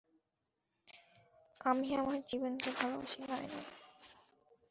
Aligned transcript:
আমি 1.61 1.87
আমার 1.95 2.19
জীবনকে 2.29 2.69
ভালোবাসি, 2.77 3.19
নায়না। 3.21 3.61